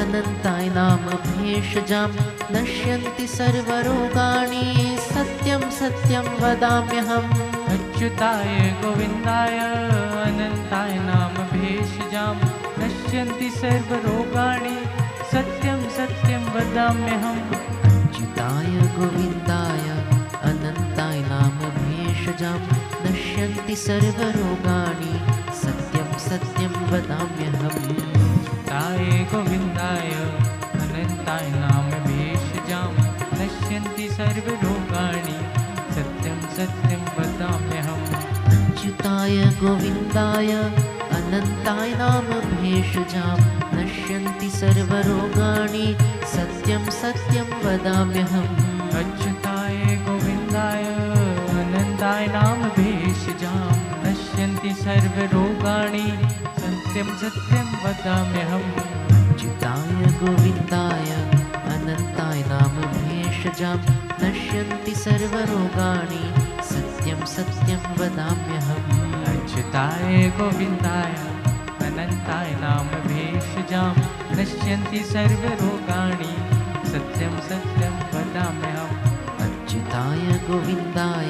अनन्ताय 0.00 0.68
नाम 0.76 1.06
भेषजां 1.24 2.10
नश्यन्ति 2.56 3.26
सर्वरोगाणि 3.38 4.62
सत्यं 5.08 5.68
सत्यं 5.80 6.30
वदाम्यहम् 6.44 7.34
अच्युताय 7.76 8.54
गोविन्दाय 8.82 9.58
अनन्ताय 10.26 10.94
नाम 11.08 11.42
भेषजां 11.56 12.34
नश्यन्ति 12.84 13.50
सर्वरोगाणि 13.60 14.76
सत्यं 14.76 14.89
सत्यं 16.70 16.78
वदाम्यहम् 16.78 17.54
अच्युताय 17.90 18.74
गोविन्दाय 18.96 19.86
अनन्ताय 20.48 21.18
नाम 21.30 21.56
भेषजां 21.76 22.58
नश्यन्ति 23.04 23.76
सर्वरोगाणि 23.84 25.12
सत्यं 25.62 26.10
सत्यं 26.26 26.74
वदाम्यहम् 26.90 27.88
ताय 28.70 29.02
गोविन्दाय 29.32 30.12
अनन्ताय 30.82 31.48
नाम 31.62 31.88
भेषजां 32.06 32.90
नश्यन्ति 33.40 34.06
सर्वरोगाणि 34.18 35.38
सत्यं 35.96 36.38
सत्यं 36.58 37.02
वदाम्यहम् 37.16 38.06
अच्युताय 38.54 39.42
गोविन्दाय 39.62 40.52
अनन्ताय 41.18 41.94
नाम 42.02 42.30
भेषजां 42.62 43.34
नश्यन्ति 43.34 43.59
सर्वरोगाणि 44.60 45.86
सत्यं 46.32 46.84
सत्यं 46.90 47.46
वदाम्यहम्। 47.64 48.58
अच्युताय 48.98 49.76
गोविन्दाय 49.76 50.84
अनन्ताय 51.60 52.26
नाम 52.26 52.62
भेषजां 52.68 53.70
नश्यन्ति 54.04 54.72
सर्वरोगाणि 54.82 56.04
सत्यं 56.60 57.08
सत्यं 57.22 57.70
वदाम्यहम्। 57.84 58.68
अच्युताय 59.16 60.12
गोविन्दाय 60.20 61.10
अनन्ताय 61.72 62.44
नाम 62.52 62.76
भेषजां 62.92 63.76
नश्यन्ति 64.22 64.94
सर्वरोगाणि 64.94 66.22
सत्यं 66.70 67.26
सत्यं 67.26 67.82
वदाम्यहम्। 68.00 69.24
अच्युताय 69.24 70.32
गोविन्दाय 70.38 71.14
अनन्ताय 71.86 72.50
नाम 72.60 72.88
भेषजां 73.08 74.19
नश्यन्ति 74.40 74.98
सर्वरोगाणि। 74.98 76.34
सत्यं 76.88 77.40
सत्यं 77.40 77.94
वदाम्यहम्। 77.96 78.96
अच्युताय 79.40 80.38
गोविन्दाय 80.48 81.28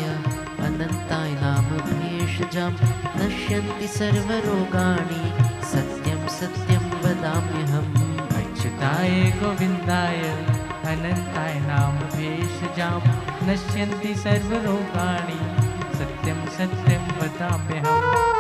अनन्ताय 0.67 1.31
नाम 1.31 1.65
भेषजां 1.65 2.73
नश्यन्ति 3.17 3.89
सर्वरोगाणि। 3.89 5.23
सत्यं 5.67 6.29
सत्यं 6.29 6.87
वदाम्यहम्। 6.87 8.21
अच्युताय 8.21 9.11
गोविन्दाय 9.11 10.21
अनन्ताय 10.85 11.55
नाम 11.55 11.99
भेषजां 11.99 13.01
नश्यन्ति 13.49 14.15
सर्वरोगाणि। 14.15 15.71
सत्यं 15.99 16.47
सत्यं 16.47 17.07
वदाम्यहम्। 17.07 18.40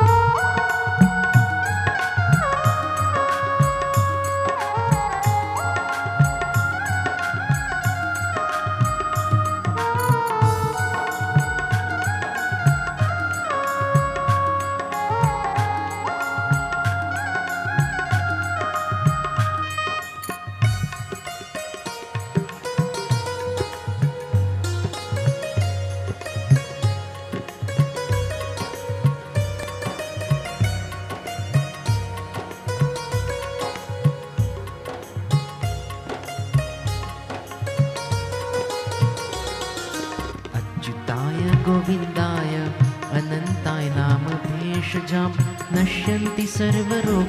नश्यन्ति 46.60 47.19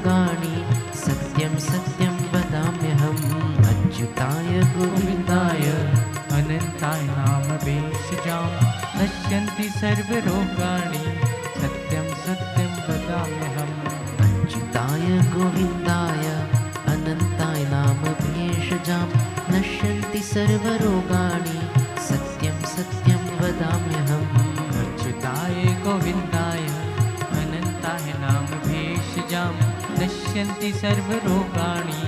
सर्वरोगाणि 30.92 32.00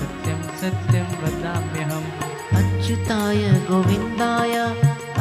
सत्यं 0.00 0.42
सत्यं 0.58 1.06
वदाम्यहम् 1.22 2.04
अच्युताय 2.58 3.40
गोविन्दाय 3.68 4.54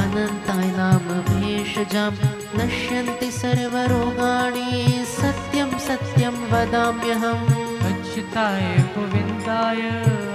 अनन्ताय 0.02 0.68
नाम 0.76 1.08
भेषजां 1.30 2.12
नश्यन्ति 2.60 3.30
सर्वरोगाणि 3.40 4.68
सत्यं 5.16 5.72
सत्यं 5.88 6.38
वदाम्यहम् 6.52 7.50
अच्युताय 7.90 8.70
गोविन्दाय 8.98 9.82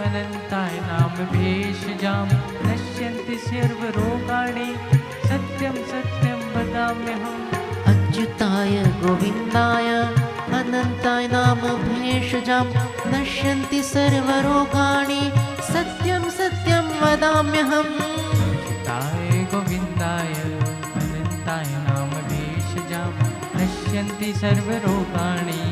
अनन्ताय 0.08 0.76
नाम 0.90 1.24
भेषजां 1.36 2.26
नश्यन्ति 2.66 3.38
सर्वरोगाणि 3.48 4.68
सत्यं 5.30 5.82
सत्यं 5.94 6.44
वदाम्यहम् 6.56 7.42
अच्युताय 7.94 8.82
गोविन्दाय 9.04 9.90
अनन्ताय 10.54 11.28
नाम 11.28 11.60
भेषजां 11.60 12.64
नश्यन्ति 13.12 13.82
सर्वरोगाणि। 13.82 15.32
सत्यं 15.72 16.30
सत्यं 16.30 16.86
वदाम्यहम्। 17.00 17.94
अच्युताय 17.94 19.30
गोविन्दाय 19.30 20.32
अनन्ताय 21.00 21.64
नाम 21.64 22.10
भेषजां 22.10 23.10
नश्यन्ति 23.56 24.32
सर्वरोगाणि। 24.32 25.62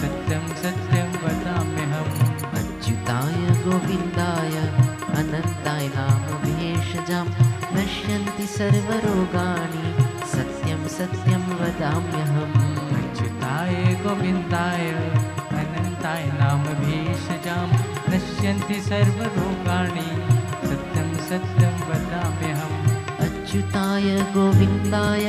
सत्यं 0.00 0.46
सत्यं 0.48 1.10
वदाम्यहम्। 1.24 2.20
अच्युताय 2.58 3.60
गोविन्दाय 3.64 4.56
अनन्ताय 5.16 5.88
नाम 5.88 6.22
भेषजां 6.44 7.26
नश्यन्ति 7.76 8.46
सर्वरोगाणि। 8.46 9.86
सत्यं 10.28 10.88
सत्यं 10.88 11.42
वदाम्यहम्। 11.56 12.75
अच्युताय 13.66 13.94
गोविन्दाय 14.02 14.84
अनन्ताय 15.60 16.24
नाम 16.40 16.62
भेषजां 16.80 17.66
नश्यन्ति 18.10 18.74
सर्वरोगाणि 18.80 20.04
सत्यं 20.68 21.08
सत्यं 21.28 21.74
वदाम्यहम्। 21.88 22.76
अच्युताय 23.26 24.08
गोविन्दाय 24.36 25.26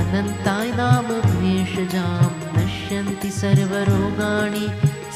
अनन्ताय 0.00 0.70
नाम 0.80 1.08
भेषजां 1.34 2.30
नश्यन्ति 2.56 3.30
सर्वरोगाणि 3.42 4.66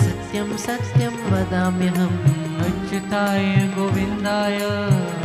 सत्यं 0.02 0.56
सत्यं 0.66 1.14
वदाम्यहम्। 1.30 2.20
अच्युताय 2.66 3.46
गोविन्दाय 3.78 4.58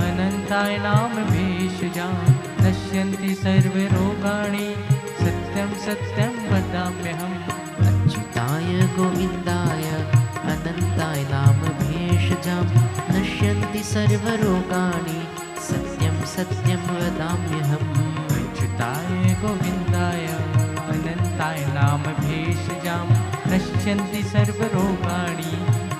अनन्ताय 0.08 0.78
नाम 0.88 1.24
भेषजां 1.34 2.14
नश्यन्ति 2.66 3.36
सर्वरोगाणि 3.36 4.68
सत्यं 5.54 5.74
सत्यं 5.86 6.36
वदाम्यहम् 6.50 7.42
अच्युताय 7.88 8.70
गोविन्दाय 8.96 9.84
अनन्ताय 10.52 11.22
नाम 11.32 11.60
भेषजां 11.82 12.64
नश्यन्ति 13.14 13.84
सर्वरोगाणि। 13.84 15.20
सत्यं 15.68 16.18
सत्यं 16.26 16.82
वदाम्यहम् 16.96 17.94
अच्युताय 18.38 19.34
गोविन्दाय 19.42 20.26
अनन्ताय 20.94 21.60
नाम 21.78 22.04
भेषजां 22.22 23.06
नश्यन्ति 23.54 24.24
सर्वरोगाणि। 24.24 25.52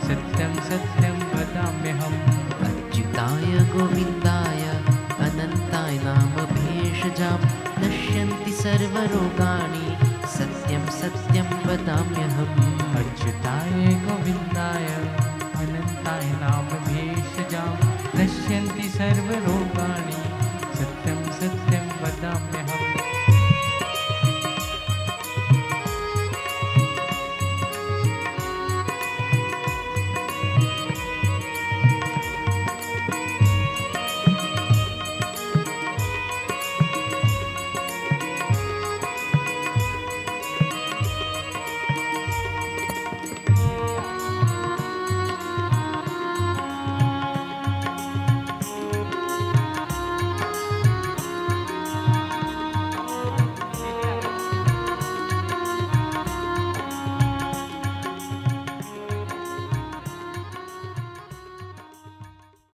सत्यं 0.08 0.56
सत्यं 0.70 1.20
वदाम्यहम् 1.34 2.18
अच्युताय 2.70 3.54
गोविन्दाय 3.76 4.64
अनन्ताय 5.28 6.00
नाम 6.04 6.34
भेषजां 6.56 7.63
नश्यन्ति 8.14 8.52
सर्वरोगाणि 8.52 9.86
सत्यं 10.28 10.86
सत्यं 11.00 11.50
वदाम्यहम्। 11.66 12.96
अर्चिताय 12.96 13.94
गोविन्दाय। 14.06 15.23